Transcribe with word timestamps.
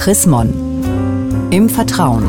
Chris 0.00 0.24
Mon. 0.24 0.50
Im 1.50 1.68
Vertrauen. 1.68 2.24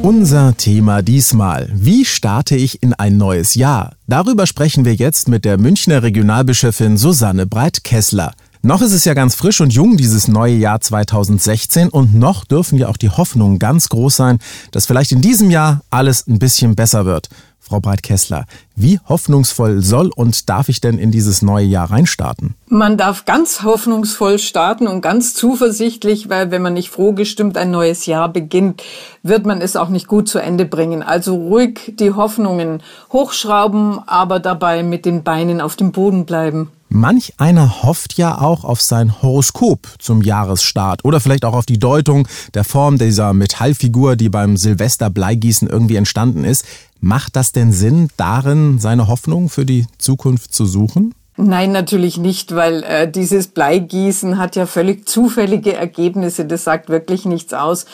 Unser 0.00 0.56
Thema 0.56 1.02
diesmal. 1.02 1.70
Wie 1.74 2.06
starte 2.06 2.56
ich 2.56 2.82
in 2.82 2.94
ein 2.94 3.18
neues 3.18 3.54
Jahr? 3.54 3.96
Darüber 4.06 4.46
sprechen 4.46 4.86
wir 4.86 4.94
jetzt 4.94 5.28
mit 5.28 5.44
der 5.44 5.58
Münchner 5.58 6.02
Regionalbischöfin 6.02 6.96
Susanne 6.96 7.46
Breit-Kessler. 7.46 8.32
Noch 8.62 8.80
ist 8.80 8.94
es 8.94 9.04
ja 9.04 9.12
ganz 9.12 9.34
frisch 9.34 9.60
und 9.60 9.74
jung, 9.74 9.98
dieses 9.98 10.26
neue 10.26 10.54
Jahr 10.54 10.80
2016, 10.80 11.90
und 11.90 12.14
noch 12.14 12.46
dürfen 12.46 12.78
ja 12.78 12.88
auch 12.88 12.96
die 12.96 13.10
Hoffnungen 13.10 13.58
ganz 13.58 13.90
groß 13.90 14.16
sein, 14.16 14.38
dass 14.70 14.86
vielleicht 14.86 15.12
in 15.12 15.20
diesem 15.20 15.50
Jahr 15.50 15.82
alles 15.90 16.26
ein 16.26 16.38
bisschen 16.38 16.74
besser 16.76 17.04
wird. 17.04 17.28
Frau 17.66 17.80
Breit-Kessler, 17.80 18.44
wie 18.76 19.00
hoffnungsvoll 19.08 19.80
soll 19.80 20.10
und 20.14 20.50
darf 20.50 20.68
ich 20.68 20.82
denn 20.82 20.98
in 20.98 21.10
dieses 21.10 21.40
neue 21.40 21.64
Jahr 21.64 21.90
reinstarten? 21.90 22.54
Man 22.66 22.98
darf 22.98 23.24
ganz 23.24 23.62
hoffnungsvoll 23.62 24.38
starten 24.38 24.86
und 24.86 25.00
ganz 25.00 25.32
zuversichtlich, 25.32 26.28
weil 26.28 26.50
wenn 26.50 26.60
man 26.60 26.74
nicht 26.74 26.90
froh 26.90 27.12
gestimmt 27.12 27.56
ein 27.56 27.70
neues 27.70 28.04
Jahr 28.04 28.28
beginnt, 28.28 28.82
wird 29.22 29.46
man 29.46 29.62
es 29.62 29.76
auch 29.76 29.88
nicht 29.88 30.08
gut 30.08 30.28
zu 30.28 30.40
Ende 30.40 30.66
bringen. 30.66 31.02
Also 31.02 31.36
ruhig 31.36 31.94
die 31.98 32.12
Hoffnungen 32.12 32.82
hochschrauben, 33.10 33.98
aber 34.06 34.40
dabei 34.40 34.82
mit 34.82 35.06
den 35.06 35.22
Beinen 35.22 35.62
auf 35.62 35.74
dem 35.74 35.90
Boden 35.90 36.26
bleiben. 36.26 36.70
Manch 36.96 37.34
einer 37.38 37.82
hofft 37.82 38.16
ja 38.18 38.40
auch 38.40 38.62
auf 38.62 38.80
sein 38.80 39.20
Horoskop 39.20 39.88
zum 39.98 40.22
Jahresstart 40.22 41.04
oder 41.04 41.18
vielleicht 41.18 41.44
auch 41.44 41.54
auf 41.54 41.66
die 41.66 41.80
Deutung 41.80 42.28
der 42.54 42.62
Form 42.62 42.98
dieser 42.98 43.32
Metallfigur, 43.34 44.14
die 44.14 44.28
beim 44.28 44.56
Silvester-Bleigießen 44.56 45.68
irgendwie 45.68 45.96
entstanden 45.96 46.44
ist. 46.44 46.64
Macht 47.00 47.34
das 47.34 47.50
denn 47.50 47.72
Sinn, 47.72 48.10
darin 48.16 48.78
seine 48.78 49.08
Hoffnung 49.08 49.48
für 49.48 49.66
die 49.66 49.86
Zukunft 49.98 50.54
zu 50.54 50.66
suchen? 50.66 51.16
Nein, 51.36 51.72
natürlich 51.72 52.16
nicht, 52.16 52.54
weil 52.54 52.84
äh, 52.84 53.10
dieses 53.10 53.48
Bleigießen 53.48 54.38
hat 54.38 54.54
ja 54.54 54.66
völlig 54.66 55.08
zufällige 55.08 55.74
Ergebnisse. 55.74 56.44
Das 56.44 56.62
sagt 56.62 56.90
wirklich 56.90 57.24
nichts 57.24 57.54
aus. 57.54 57.86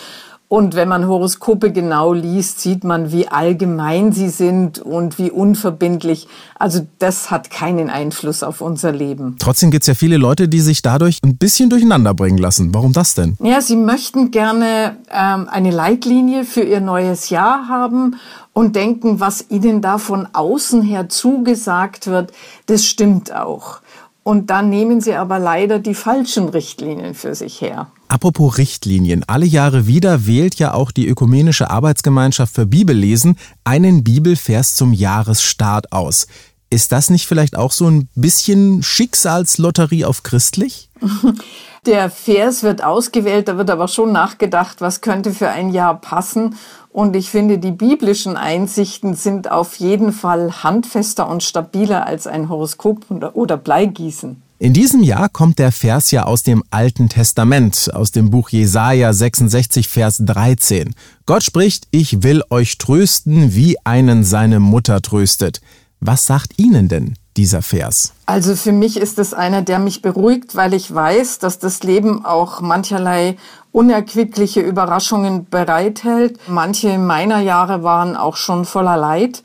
Und 0.52 0.74
wenn 0.74 0.88
man 0.88 1.06
Horoskope 1.06 1.70
genau 1.70 2.12
liest, 2.12 2.58
sieht 2.58 2.82
man, 2.82 3.12
wie 3.12 3.28
allgemein 3.28 4.10
sie 4.10 4.28
sind 4.28 4.80
und 4.80 5.16
wie 5.16 5.30
unverbindlich. 5.30 6.26
Also 6.58 6.84
das 6.98 7.30
hat 7.30 7.52
keinen 7.52 7.88
Einfluss 7.88 8.42
auf 8.42 8.60
unser 8.60 8.90
Leben. 8.90 9.36
Trotzdem 9.38 9.70
gibt 9.70 9.84
es 9.84 9.86
ja 9.86 9.94
viele 9.94 10.16
Leute, 10.16 10.48
die 10.48 10.58
sich 10.58 10.82
dadurch 10.82 11.20
ein 11.22 11.36
bisschen 11.36 11.70
durcheinander 11.70 12.14
bringen 12.14 12.38
lassen. 12.38 12.74
Warum 12.74 12.92
das 12.92 13.14
denn? 13.14 13.36
Ja, 13.40 13.60
sie 13.60 13.76
möchten 13.76 14.32
gerne 14.32 14.96
ähm, 15.12 15.48
eine 15.48 15.70
Leitlinie 15.70 16.42
für 16.42 16.62
ihr 16.62 16.80
neues 16.80 17.30
Jahr 17.30 17.68
haben 17.68 18.16
und 18.52 18.74
denken, 18.74 19.20
was 19.20 19.50
ihnen 19.50 19.80
da 19.80 19.98
von 19.98 20.26
außen 20.32 20.82
her 20.82 21.08
zugesagt 21.08 22.08
wird, 22.08 22.32
das 22.66 22.84
stimmt 22.84 23.32
auch. 23.32 23.82
Und 24.24 24.50
dann 24.50 24.68
nehmen 24.68 25.00
sie 25.00 25.14
aber 25.14 25.38
leider 25.38 25.78
die 25.78 25.94
falschen 25.94 26.48
Richtlinien 26.48 27.14
für 27.14 27.36
sich 27.36 27.60
her. 27.60 27.86
Apropos 28.10 28.58
Richtlinien. 28.58 29.22
Alle 29.28 29.46
Jahre 29.46 29.86
wieder 29.86 30.26
wählt 30.26 30.56
ja 30.56 30.74
auch 30.74 30.90
die 30.90 31.06
Ökumenische 31.06 31.70
Arbeitsgemeinschaft 31.70 32.52
für 32.52 32.66
Bibellesen 32.66 33.38
einen 33.62 34.02
Bibelvers 34.02 34.74
zum 34.74 34.92
Jahresstart 34.92 35.92
aus. 35.92 36.26
Ist 36.70 36.90
das 36.90 37.08
nicht 37.10 37.28
vielleicht 37.28 37.56
auch 37.56 37.70
so 37.70 37.86
ein 37.86 38.08
bisschen 38.16 38.82
Schicksalslotterie 38.82 40.04
auf 40.04 40.24
christlich? 40.24 40.90
Der 41.86 42.10
Vers 42.10 42.64
wird 42.64 42.82
ausgewählt, 42.82 43.46
da 43.46 43.56
wird 43.56 43.70
aber 43.70 43.86
schon 43.86 44.10
nachgedacht, 44.10 44.80
was 44.80 45.02
könnte 45.02 45.32
für 45.32 45.48
ein 45.48 45.70
Jahr 45.70 46.00
passen. 46.00 46.56
Und 46.88 47.14
ich 47.14 47.30
finde, 47.30 47.58
die 47.58 47.70
biblischen 47.70 48.36
Einsichten 48.36 49.14
sind 49.14 49.52
auf 49.52 49.76
jeden 49.76 50.12
Fall 50.12 50.64
handfester 50.64 51.28
und 51.28 51.44
stabiler 51.44 52.08
als 52.08 52.26
ein 52.26 52.48
Horoskop 52.48 53.06
oder 53.34 53.56
Bleigießen. 53.56 54.42
In 54.62 54.74
diesem 54.74 55.02
Jahr 55.02 55.30
kommt 55.30 55.58
der 55.58 55.72
Vers 55.72 56.10
ja 56.10 56.24
aus 56.24 56.42
dem 56.42 56.62
Alten 56.70 57.08
Testament, 57.08 57.88
aus 57.94 58.10
dem 58.10 58.28
Buch 58.28 58.50
Jesaja 58.50 59.10
66, 59.10 59.88
Vers 59.88 60.18
13. 60.22 60.94
Gott 61.24 61.42
spricht, 61.42 61.88
ich 61.92 62.22
will 62.22 62.42
euch 62.50 62.76
trösten, 62.76 63.54
wie 63.54 63.78
einen 63.86 64.22
seine 64.22 64.60
Mutter 64.60 65.00
tröstet. 65.00 65.62
Was 66.00 66.26
sagt 66.26 66.58
Ihnen 66.58 66.88
denn 66.88 67.14
dieser 67.38 67.62
Vers? 67.62 68.12
Also 68.26 68.54
für 68.54 68.72
mich 68.72 68.98
ist 68.98 69.18
es 69.18 69.32
einer, 69.32 69.62
der 69.62 69.78
mich 69.78 70.02
beruhigt, 70.02 70.54
weil 70.54 70.74
ich 70.74 70.94
weiß, 70.94 71.38
dass 71.38 71.58
das 71.58 71.82
Leben 71.82 72.26
auch 72.26 72.60
mancherlei 72.60 73.38
unerquickliche 73.72 74.60
Überraschungen 74.60 75.46
bereithält. 75.48 76.38
Manche 76.48 76.98
meiner 76.98 77.40
Jahre 77.40 77.82
waren 77.82 78.14
auch 78.14 78.36
schon 78.36 78.66
voller 78.66 78.98
Leid. 78.98 79.42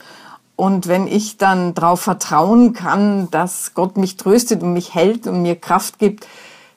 Und 0.55 0.87
wenn 0.87 1.07
ich 1.07 1.37
dann 1.37 1.73
darauf 1.73 2.01
vertrauen 2.01 2.73
kann, 2.73 3.29
dass 3.31 3.73
Gott 3.73 3.97
mich 3.97 4.15
tröstet 4.15 4.63
und 4.63 4.73
mich 4.73 4.93
hält 4.93 5.27
und 5.27 5.41
mir 5.41 5.55
Kraft 5.55 5.99
gibt, 5.99 6.27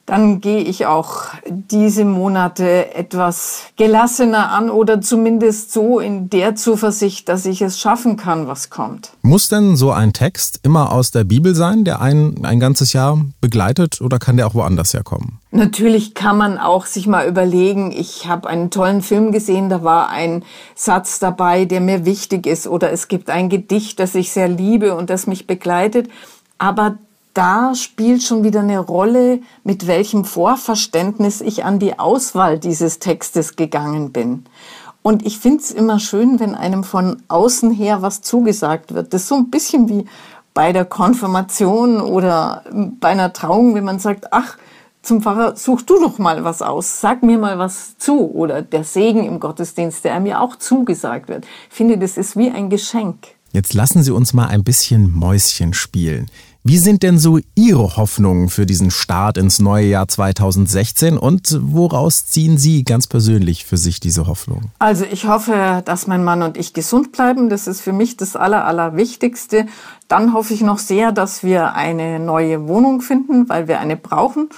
dann 0.09 0.41
gehe 0.41 0.61
ich 0.61 0.87
auch 0.87 1.27
diese 1.47 2.07
Monate 2.07 2.95
etwas 2.95 3.65
gelassener 3.77 4.53
an 4.53 4.71
oder 4.71 5.03
zumindest 5.03 5.71
so 5.71 6.01
in 6.01 6.31
der 6.31 6.55
Zuversicht, 6.55 7.29
dass 7.29 7.45
ich 7.45 7.61
es 7.61 7.79
schaffen 7.79 8.17
kann, 8.17 8.47
was 8.47 8.71
kommt. 8.71 9.11
Muss 9.21 9.51
denn 9.51 9.77
so 9.77 9.91
ein 9.91 10.15
Text 10.15 10.61
immer 10.63 10.93
aus 10.93 11.11
der 11.11 11.25
Bibel 11.25 11.55
sein, 11.55 11.85
der 11.85 12.01
einen 12.01 12.47
ein 12.47 12.59
ganzes 12.59 12.95
Jahr 12.95 13.23
begleitet 13.43 14.01
oder 14.01 14.19
kann 14.19 14.39
der 14.39 14.47
auch 14.47 14.55
woanders 14.55 14.95
herkommen? 14.95 15.41
Natürlich 15.51 16.15
kann 16.15 16.39
man 16.39 16.57
auch 16.57 16.87
sich 16.87 17.07
mal 17.07 17.29
überlegen, 17.29 17.93
ich 17.93 18.27
habe 18.27 18.49
einen 18.49 18.71
tollen 18.71 19.03
Film 19.03 19.31
gesehen, 19.31 19.69
da 19.69 19.85
war 19.85 20.09
ein 20.09 20.43
Satz 20.75 21.19
dabei, 21.19 21.67
der 21.67 21.83
mir 21.83 22.07
wichtig 22.07 22.47
ist 22.47 22.67
oder 22.67 22.91
es 22.93 23.09
gibt 23.09 23.29
ein 23.29 23.51
Gedicht, 23.51 24.01
das 24.01 24.15
ich 24.15 24.33
sehr 24.33 24.49
liebe 24.49 24.95
und 24.95 25.11
das 25.11 25.27
mich 25.27 25.47
begleitet. 25.47 26.09
Aber 26.57 26.99
da 27.35 27.75
spielt 27.75 28.23
schon 28.23 28.45
wieder 28.45 28.61
eine 28.61 28.79
Rolle, 28.79 29.41
mit 29.65 29.87
welchem 29.87 30.25
Vorverständnis 30.25 31.41
ich 31.41 31.65
an 31.65 31.79
die 31.79 31.99
Auswahl 31.99 32.59
dieses 32.59 32.99
Textes 32.99 33.57
gegangen 33.57 34.13
bin. 34.13 34.45
Und 35.03 35.25
ich 35.25 35.39
finde 35.39 35.63
es 35.63 35.71
immer 35.71 36.01
schön, 36.01 36.41
wenn 36.41 36.55
einem 36.55 36.85
von 36.85 37.23
außen 37.29 37.71
her 37.71 38.03
was 38.03 38.21
zugesagt 38.21 38.95
wird. 38.95 39.15
Das 39.15 39.23
ist 39.23 39.29
so 39.29 39.37
ein 39.37 39.51
bisschen 39.51 39.89
wie 39.89 40.07
bei 40.55 40.73
der 40.73 40.85
Konfirmation 40.85 42.01
oder 42.01 42.65
bei 43.01 43.09
einer 43.09 43.33
Trauung, 43.33 43.75
wenn 43.75 43.85
man 43.85 44.01
sagt, 44.01 44.33
ach, 44.33 44.57
zum 45.03 45.23
Pfarrer, 45.23 45.57
such 45.57 45.83
du 45.83 46.01
doch 46.01 46.19
mal 46.19 46.45
was 46.45 46.61
aus, 46.61 47.01
sag 47.01 47.23
mir 47.23 47.39
mal 47.39 47.59
was 47.59 47.97
zu. 47.99 48.31
Oder 48.31 48.63
der 48.63 48.85
Segen 48.85 49.25
im 49.25 49.41
Gottesdienst, 49.41 50.05
der 50.05 50.19
mir 50.21 50.41
auch 50.41 50.57
zugesagt 50.57 51.29
wird. 51.29 51.47
Ich 51.71 51.77
finde, 51.77 51.97
das 51.97 52.17
ist 52.17 52.37
wie 52.37 52.51
ein 52.51 52.69
Geschenk. 52.69 53.29
Jetzt 53.53 53.73
lassen 53.73 54.03
Sie 54.03 54.11
uns 54.11 54.35
mal 54.35 54.49
ein 54.49 54.65
bisschen 54.65 55.11
Mäuschen 55.11 55.73
spielen. 55.73 56.29
Wie 56.69 56.77
sind 56.77 57.03
denn 57.03 57.19
so 57.19 57.39
Ihre 57.55 57.97
Hoffnungen 57.97 58.51
für 58.51 58.67
diesen 58.67 58.91
Start 58.91 59.39
ins 59.39 59.59
neue 59.59 59.87
Jahr 59.87 60.07
2016 60.07 61.17
und 61.17 61.59
woraus 61.63 62.27
ziehen 62.27 62.59
Sie 62.59 62.85
ganz 62.85 63.07
persönlich 63.07 63.65
für 63.65 63.79
sich 63.79 64.01
diese 64.01 64.27
Hoffnung? 64.27 64.65
Also 64.79 65.07
ich 65.11 65.27
hoffe, 65.27 65.81
dass 65.87 66.07
mein 66.07 66.25
Mann 66.25 66.43
und 66.43 66.59
ich 66.59 66.75
gesund 66.75 67.13
bleiben. 67.13 67.49
Das 67.49 67.69
ist 67.69 67.81
für 67.81 67.95
mich 67.95 68.19
das 68.19 68.37
Aller, 68.37 68.67
Allerwichtigste. 68.67 69.65
Dann 70.09 70.35
hoffe 70.35 70.53
ich 70.53 70.61
noch 70.61 70.77
sehr, 70.77 71.11
dass 71.11 71.43
wir 71.43 71.73
eine 71.73 72.19
neue 72.21 72.69
Wohnung 72.69 73.01
finden, 73.01 73.49
weil 73.49 73.67
wir 73.67 73.81
eine 73.81 73.97
brauchen. 73.97 74.51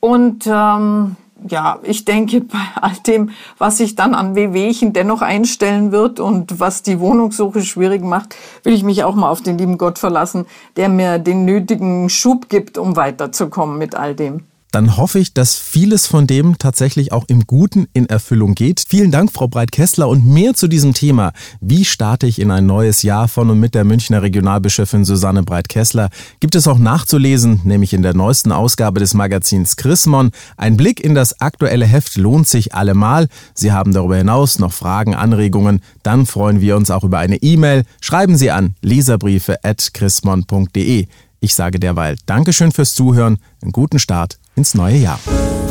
Und 0.00 0.48
ähm, 0.48 1.14
ja, 1.46 1.78
ich 1.82 2.04
denke, 2.04 2.40
bei 2.40 2.58
all 2.80 2.96
dem, 3.06 3.30
was 3.58 3.78
sich 3.78 3.94
dann 3.94 4.14
an 4.14 4.34
Wehwehchen 4.34 4.92
dennoch 4.92 5.22
einstellen 5.22 5.92
wird 5.92 6.20
und 6.20 6.58
was 6.60 6.82
die 6.82 7.00
Wohnungssuche 7.00 7.62
schwierig 7.62 8.02
macht, 8.02 8.34
will 8.62 8.72
ich 8.72 8.82
mich 8.82 9.04
auch 9.04 9.14
mal 9.14 9.30
auf 9.30 9.42
den 9.42 9.58
lieben 9.58 9.78
Gott 9.78 9.98
verlassen, 9.98 10.46
der 10.76 10.88
mir 10.88 11.18
den 11.18 11.44
nötigen 11.44 12.08
Schub 12.08 12.48
gibt, 12.48 12.78
um 12.78 12.96
weiterzukommen 12.96 13.78
mit 13.78 13.94
all 13.94 14.14
dem 14.14 14.44
dann 14.74 14.96
hoffe 14.96 15.20
ich, 15.20 15.32
dass 15.32 15.54
vieles 15.54 16.08
von 16.08 16.26
dem 16.26 16.58
tatsächlich 16.58 17.12
auch 17.12 17.26
im 17.28 17.46
Guten 17.46 17.86
in 17.92 18.06
Erfüllung 18.06 18.56
geht. 18.56 18.84
Vielen 18.88 19.12
Dank, 19.12 19.30
Frau 19.30 19.46
Breit-Kessler. 19.46 20.08
Und 20.08 20.26
mehr 20.26 20.54
zu 20.54 20.66
diesem 20.66 20.94
Thema, 20.94 21.32
wie 21.60 21.84
starte 21.84 22.26
ich 22.26 22.40
in 22.40 22.50
ein 22.50 22.66
neues 22.66 23.02
Jahr 23.02 23.28
von 23.28 23.50
und 23.50 23.60
mit 23.60 23.76
der 23.76 23.84
Münchner 23.84 24.22
Regionalbischöfin 24.22 25.04
Susanne 25.04 25.44
Breit-Kessler, 25.44 26.10
gibt 26.40 26.56
es 26.56 26.66
auch 26.66 26.78
nachzulesen, 26.78 27.60
nämlich 27.62 27.92
in 27.92 28.02
der 28.02 28.14
neuesten 28.14 28.50
Ausgabe 28.50 28.98
des 28.98 29.14
Magazins 29.14 29.76
Chrismon. 29.76 30.32
Ein 30.56 30.76
Blick 30.76 30.98
in 30.98 31.14
das 31.14 31.40
aktuelle 31.40 31.86
Heft 31.86 32.16
lohnt 32.16 32.48
sich 32.48 32.74
allemal. 32.74 33.28
Sie 33.54 33.70
haben 33.70 33.92
darüber 33.92 34.16
hinaus 34.16 34.58
noch 34.58 34.72
Fragen, 34.72 35.14
Anregungen, 35.14 35.82
dann 36.02 36.26
freuen 36.26 36.60
wir 36.60 36.76
uns 36.76 36.90
auch 36.90 37.04
über 37.04 37.18
eine 37.18 37.36
E-Mail. 37.36 37.84
Schreiben 38.00 38.36
Sie 38.36 38.50
an 38.50 38.74
leserbriefe.chrismon.de. 38.82 41.06
Ich 41.44 41.54
sage 41.54 41.78
derweil 41.78 42.16
Dankeschön 42.24 42.72
fürs 42.72 42.94
Zuhören, 42.94 43.36
einen 43.60 43.72
guten 43.72 43.98
Start 43.98 44.38
ins 44.56 44.74
neue 44.74 44.96
Jahr. 44.96 45.20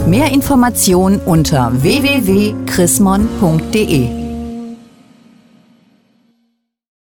Mehr 0.05 0.31
Informationen 0.31 1.19
unter 1.19 1.81
www.chrismon.de 1.81 4.22